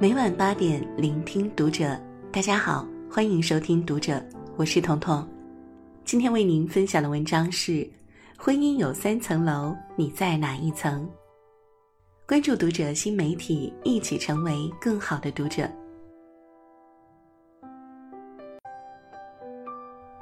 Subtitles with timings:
[0.00, 1.98] 每晚八点，聆听读者。
[2.30, 4.22] 大家好，欢迎收听读者，
[4.56, 5.28] 我是彤彤。
[6.04, 7.72] 今天为您分享的文章是
[8.38, 11.04] 《婚姻有三层楼，你在哪一层》？
[12.28, 15.68] 关注读者新媒体，一起成为更好的读者。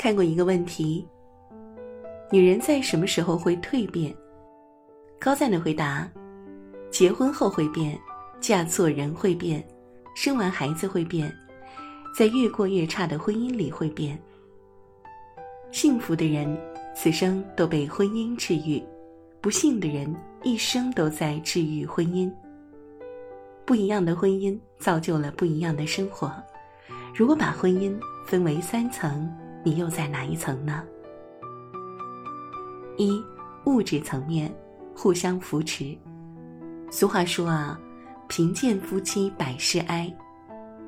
[0.00, 1.06] 看过一个问题：
[2.30, 4.16] 女人在什么时候会蜕变？
[5.18, 6.10] 高赞的回答：
[6.90, 8.00] 结婚后会变。
[8.40, 9.62] 嫁错人会变，
[10.16, 11.30] 生完孩子会变，
[12.16, 14.18] 在越过越差的婚姻里会变。
[15.70, 16.58] 幸福的人，
[16.96, 18.82] 此生都被婚姻治愈；
[19.42, 22.32] 不幸的人，一生都在治愈婚姻。
[23.66, 26.32] 不一样的婚姻造就了不一样的生活。
[27.14, 29.30] 如果把婚姻分为三层，
[29.62, 30.82] 你又在哪一层呢？
[32.96, 33.22] 一、
[33.64, 34.54] 物质层面，
[34.94, 35.96] 互相扶持。
[36.90, 37.78] 俗话说啊。
[38.32, 40.08] 贫贱夫妻百事哀，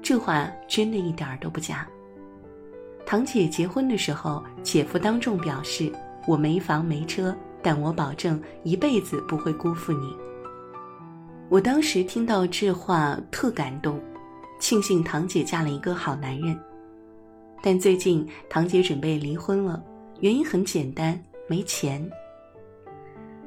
[0.00, 1.84] 这话真的一点儿都不假。
[3.04, 5.92] 堂姐结婚的时候，姐夫当众表示
[6.28, 10.16] ：“我没房没车，但我保证一辈子不会辜负你。”
[11.50, 14.00] 我当时听到这话特感动，
[14.60, 16.56] 庆幸堂姐嫁了一个好男人。
[17.62, 19.82] 但最近堂姐准备离婚了，
[20.20, 21.18] 原因很简单，
[21.48, 22.10] 没钱。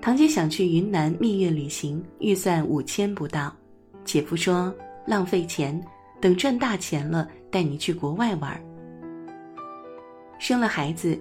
[0.00, 3.54] 堂姐想去云南蜜月旅行，预算五千不到。
[4.04, 4.74] 姐夫说
[5.06, 5.78] 浪费钱，
[6.20, 8.58] 等赚大钱了带你去国外玩。
[10.38, 11.20] 生了孩子，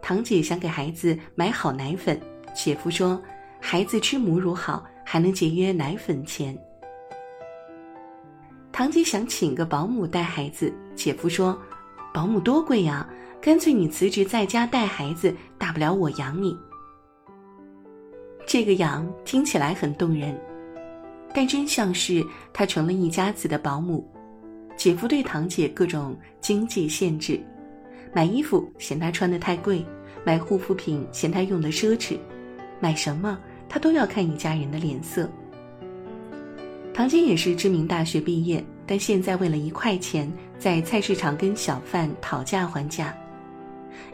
[0.00, 2.20] 堂姐想给孩子买好奶粉，
[2.54, 3.20] 姐夫说
[3.58, 6.56] 孩子吃母乳好，还能节约奶粉钱。
[8.70, 11.58] 堂姐想请个保姆带孩子，姐夫说
[12.18, 13.08] 保姆多贵呀，
[13.40, 16.58] 干脆你辞职在家带孩子，大不了我养你。
[18.44, 20.36] 这个养听起来很动人。
[21.32, 24.04] 但真相是，她成了一家子的保姆。
[24.76, 27.40] 姐夫对堂姐各种经济限制，
[28.12, 29.86] 买衣服嫌她穿的太贵，
[30.24, 32.18] 买护肤品嫌她用的奢侈，
[32.80, 35.30] 买什么他都要看一家人的脸色。
[36.92, 43.14] 堂姐也是知名大学毕业，但现在为了一块钱，在菜市场跟小贩讨价还价，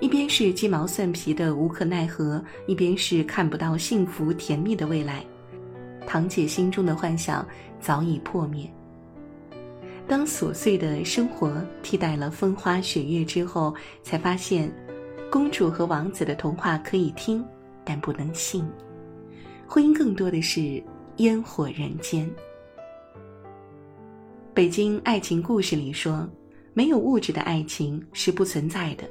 [0.01, 5.25] 一边是鸡毛蒜皮的无可奈何，一边是看不到幸福甜蜜的未来。
[6.05, 7.47] 堂姐心中的幻想
[7.81, 8.69] 早已破灭。
[10.09, 14.71] 当琐碎的生活替代了风花雪月之后，才发现，
[15.31, 17.43] 公主和王子的童话可以听，
[17.85, 18.67] 但不能信。
[19.69, 20.83] 婚姻更多的是
[21.19, 22.29] 烟火人间。
[24.54, 26.31] 北京爱情故事里说，
[26.75, 29.03] 没有物质的爱情是不存在的，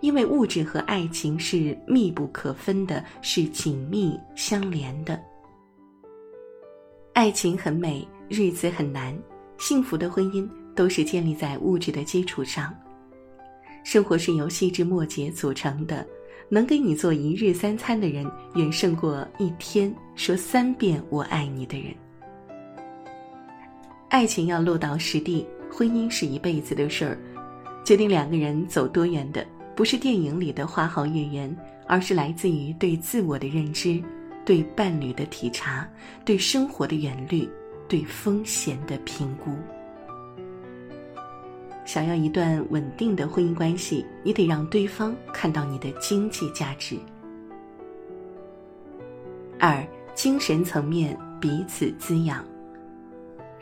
[0.00, 5.20] 因为物质和爱情是密不可分的，是紧密相连的。
[7.12, 9.16] 爱情很美，日子很难。
[9.58, 12.74] 幸福的婚姻都是建立在物质的基础上。
[13.84, 16.04] 生活是由细枝末节组成的，
[16.48, 21.94] 能给你做一日三餐的人，远胜过一天说三遍“我爱你”的人。
[24.10, 27.16] 爱情要落到实地，婚姻是一辈子的事儿。
[27.84, 31.56] 决定两个人走多远的，不是电影里的花好月圆，
[31.86, 34.02] 而是来自于对自我的认知。
[34.44, 35.88] 对伴侣的体察，
[36.24, 37.48] 对生活的远虑，
[37.86, 39.52] 对风险的评估。
[41.84, 46.96] 想要一段稳定的婚姻关系，你得让对方看到你的经济价值。
[49.56, 52.44] 二，精神层面彼此滋养。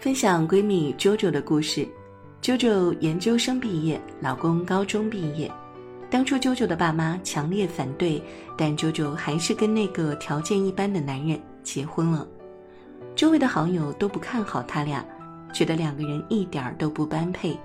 [0.01, 1.85] 分享闺蜜 JoJo 的故事
[2.41, 5.51] ：JoJo 研究生毕业，老公高中毕业。
[6.09, 8.23] 当初 JoJo 的爸妈强烈反对，
[8.57, 12.25] 但 JoJo 还是跟那个条件一般的男人结婚了。
[13.17, 15.05] 周围的好友都不看好他俩，
[15.53, 17.59] 觉得两个人一点儿都不般配。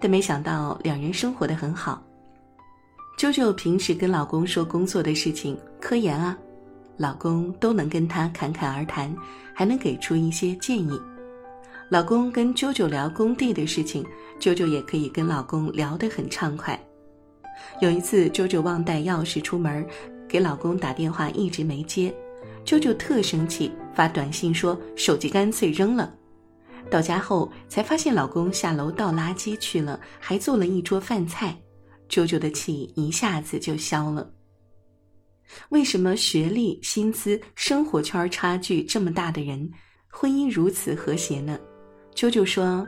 [0.00, 2.02] 但没想到两人生活的很好。
[3.18, 6.34] JoJo 平时跟老公说工作的事情、科研啊，
[6.96, 9.14] 老公都能跟她侃侃而谈，
[9.52, 10.98] 还能给出一些建议。
[11.90, 14.04] 老公跟啾啾聊工地的事情，
[14.38, 16.78] 啾啾也可以跟老公聊得很畅快。
[17.80, 19.86] 有一次，周周忘带钥匙出门，
[20.28, 22.14] 给老公打电话一直没接，
[22.62, 26.14] 周周特生气，发短信说手机干脆扔了。
[26.90, 31.58] 到家后才发现老公下楼倒垃圾去了，还做了一桌饭菜，
[32.06, 34.30] 周周的气一下子就消了。
[35.70, 39.70] 为什么学历、薪资、生活圈差距这么大的人，
[40.10, 41.58] 婚姻如此和谐呢？
[42.18, 42.84] 啾啾说，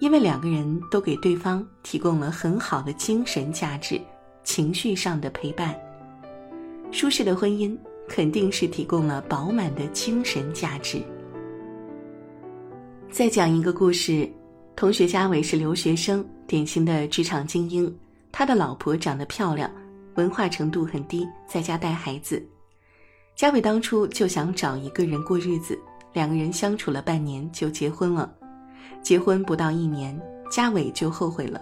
[0.00, 4.00] 因为两个人都给对方提供了很好的精神价值、
[4.42, 5.78] 情绪上的陪伴。
[6.90, 7.78] 舒适的婚姻
[8.08, 11.00] 肯定是提供了饱满的精神价值。
[13.12, 14.28] 再讲一个故事，
[14.74, 17.96] 同学嘉伟是留学生，典型的职场精英。
[18.32, 19.70] 他的老婆长得漂亮，
[20.16, 22.44] 文化程度很低，在家带孩子。
[23.36, 25.78] 嘉伟当初就想找一个人过日子，
[26.12, 28.34] 两个人相处了半年就结婚了。
[29.02, 30.18] 结婚不到一年，
[30.50, 31.60] 嘉伟就后悔了，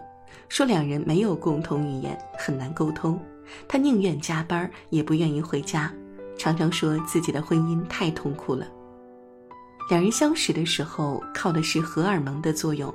[0.49, 3.20] 说两人没有共同语言，很难沟通。
[3.69, 5.93] 他宁愿加班，也不愿意回家，
[6.37, 8.67] 常常说自己的婚姻太痛苦了。
[9.88, 12.93] 两人相识的时候靠的是荷尔蒙的作用，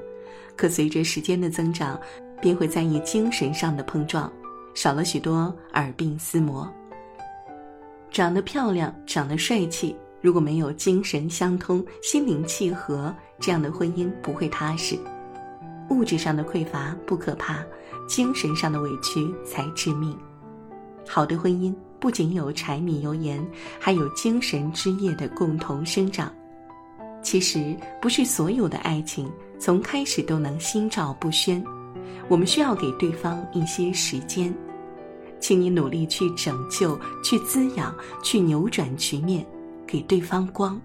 [0.57, 1.97] 可随着时间的增长，
[2.41, 4.29] 便会在意精神上的碰撞，
[4.73, 6.69] 少了许多耳鬓厮磨。
[8.09, 14.97] 长得漂亮，长得帅气，如果没有精神相通、心灵契合，这样的婚姻不会踏实。
[15.89, 17.63] 物质上的匮乏不可怕，
[18.07, 20.17] 精神上的委屈才致命。
[21.07, 23.45] 好的婚姻不仅有柴米油盐，
[23.79, 26.31] 还有精神之叶的共同生长。
[27.23, 29.29] 其实不是所有的爱情
[29.59, 31.63] 从开始都能心照不宣，
[32.27, 34.53] 我们需要给对方一些时间，
[35.39, 39.45] 请你努力去拯救、去滋养、去扭转局面，
[39.91, 40.79] 给对方光，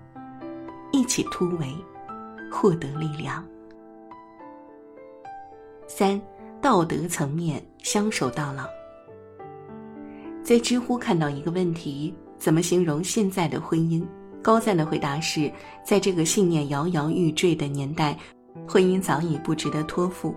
[0.90, 1.72] 一起突围，
[2.50, 3.46] 获得力量。
[5.86, 6.20] 三，
[6.60, 8.64] 道德层面相守到老。
[10.42, 14.04] 在知乎看到一个问题：怎么形容现在的婚姻？
[14.42, 15.48] 高赞的回答是：
[15.84, 18.18] 在这个信念摇摇欲坠的年代，
[18.66, 20.34] 婚姻早已不值得托付，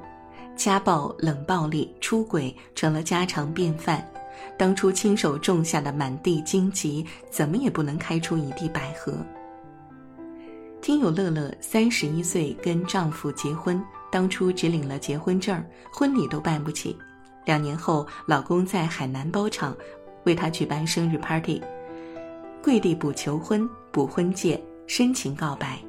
[0.56, 4.08] 家暴、冷暴力、出轨成了家常便饭。
[4.58, 9.14] 当初亲手种下的满地荆棘，怎么也不能开出一地百合。
[10.82, 13.82] 听友乐乐三十一岁跟丈夫结婚，
[14.12, 16.96] 当初只领了结婚证，婚礼都办不起。
[17.46, 19.76] 两年后，老公在海南包场，
[20.24, 21.62] 为她举办生日 party。
[22.62, 25.80] 跪地补求婚，补婚戒，深情告白。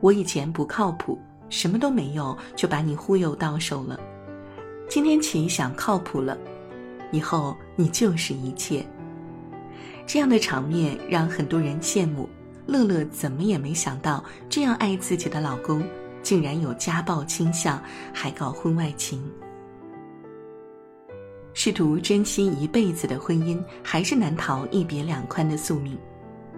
[0.00, 4.00] 我以前不靠谱，什么都没有，就把你忽悠到手了。
[4.88, 6.36] 今天起想靠谱了，
[7.10, 8.84] 以后你就是一切。
[10.06, 12.28] 这样的场面让很多人羡慕。
[12.66, 15.82] 乐乐怎么也没想到，这样爱自己的老公，
[16.22, 19.20] 竟然有家暴倾向，还搞婚外情。
[21.52, 25.98] 试图珍惜一辈子的婚姻，还是难逃一别两宽的宿命。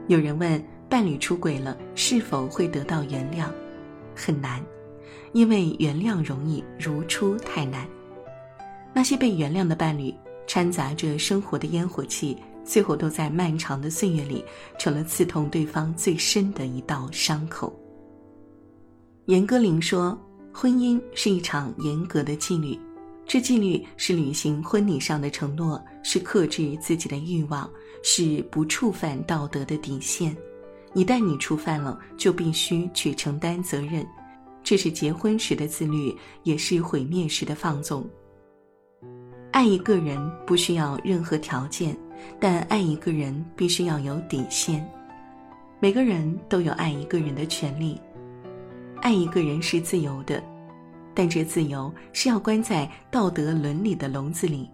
[0.07, 3.47] 有人问：伴侣出轨了，是否会得到原谅？
[4.15, 4.63] 很难，
[5.33, 7.87] 因为原谅容易，如初太难。
[8.93, 10.15] 那些被原谅的伴侣，
[10.47, 14.45] 掺杂着生活的烟火气，最后都在漫长的岁月里，
[14.79, 17.73] 成了刺痛对方最深的一道伤口。
[19.27, 20.19] 严歌苓说
[20.53, 22.79] ：“婚姻是一场严格的纪律。”
[23.25, 27.71] 这纪律是履行婚礼上的承诺，是克制自己的欲望，
[28.03, 30.37] 是不触犯道德的底线。
[30.93, 34.07] 一旦你触犯了，就必须去承担责任。
[34.65, 38.05] 这是结婚时的自律，也是毁灭时的放纵。
[39.63, 41.97] 爱一个人不需要任何条件，
[42.41, 44.85] 但爱一个人必须要有底线。
[45.79, 47.97] 每个人都有爱一个人的权利，
[49.03, 50.43] 爱一个人是自由的。
[51.15, 54.69] 但这自由是要关在道德伦理的笼子里，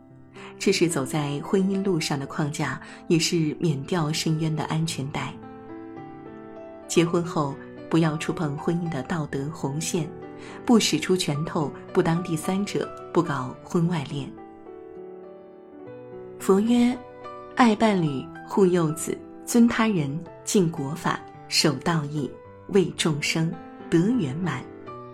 [0.58, 5.34] 这是走在婚姻路上的框架，也是免掉深渊的安全带。
[6.86, 7.54] 结婚后
[7.90, 10.08] 不要触碰婚姻的道德红线，
[10.64, 14.26] 不使出拳头，不当第三者，不搞婚外恋。
[16.48, 16.96] 佛曰：
[17.56, 19.14] 爱伴侣，护幼子，
[19.44, 22.30] 尊他人，敬国法，守道义，
[22.68, 23.52] 为众生
[23.90, 24.64] 得圆满，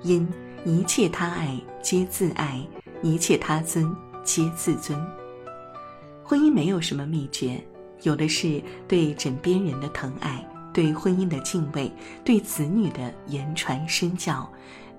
[0.05, 0.33] 因。
[0.65, 2.65] 一切他爱皆自爱，
[3.03, 4.97] 一切他尊皆自尊。
[6.23, 7.61] 婚姻没有什么秘诀，
[8.03, 11.91] 有的是对枕边人的疼爱，对婚姻的敬畏，
[12.25, 14.49] 对子女的言传身教，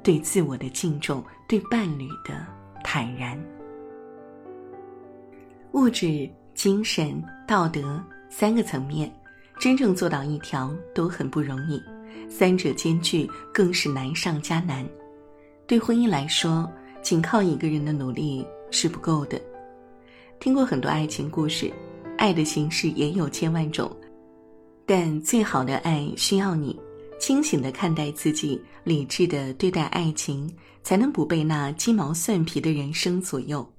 [0.03, 2.45] 对自我的敬重，对伴侣的
[2.83, 3.41] 坦然。
[5.75, 9.13] 物质、精神、道德三个层面，
[9.59, 11.83] 真正做到一条都很不容易，
[12.29, 14.87] 三者兼具更是难上加难。
[15.67, 19.37] 对婚姻来说，仅靠一个人的努力是不够的。
[20.39, 21.69] 听过很多爱情故事，
[22.17, 23.93] 爱的形式也有千万种，
[24.85, 26.79] 但最好的爱需要你
[27.19, 30.49] 清醒的看待自己，理智的对待爱情，
[30.83, 33.69] 才能不被那鸡毛蒜皮的人生左右。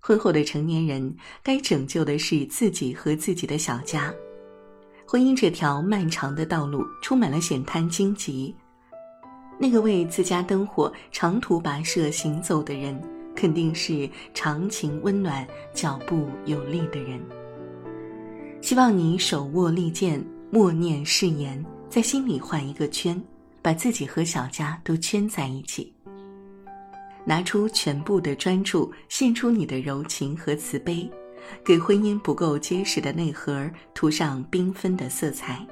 [0.00, 4.12] 婚后的成年人该拯救的是自己和自己的小家。
[5.06, 8.54] 婚姻这条漫长的道路，充满了险滩荆棘。
[9.58, 12.98] 那个为自家灯火长途跋涉行走的人，
[13.36, 17.20] 肯定是长情温暖、脚步有力的人。
[18.62, 23.22] 希望你手握利剑，默念誓言，在心里画一个圈，
[23.60, 25.92] 把自己和小家都圈在一起。
[27.24, 31.08] 拿出全部的专注，献出你的柔情和慈悲，
[31.64, 35.64] 给婚姻不够结实的内核涂上缤纷的色彩。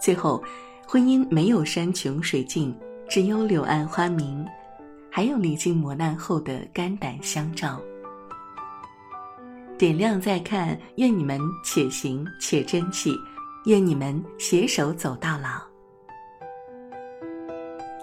[0.00, 0.42] 最后，
[0.86, 2.76] 婚姻没有山穷水尽，
[3.08, 4.46] 只有柳暗花明，
[5.10, 7.80] 还有历经磨难后的肝胆相照。
[9.78, 13.14] 点亮再看，愿你们且行且珍惜，
[13.66, 15.62] 愿你们携手走到老。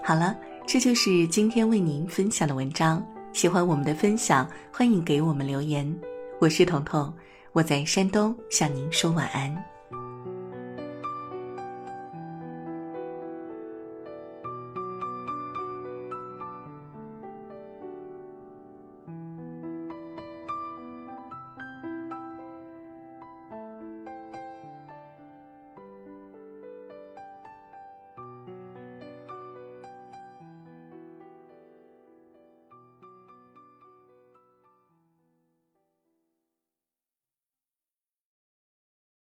[0.02, 0.34] 好了。
[0.66, 3.04] 这就是今天为您分享的文章。
[3.32, 5.94] 喜欢我们的分享，欢迎给我们留言。
[6.40, 7.12] 我是彤彤，
[7.52, 9.73] 我在山东向您说晚安。